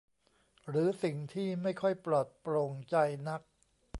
[0.67, 2.95] หรือสิ่งที่ไม่ค่อยปลอดโปร่งใจ
[3.27, 3.41] นัก